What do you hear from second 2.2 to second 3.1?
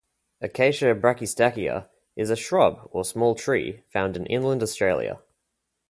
a shrub or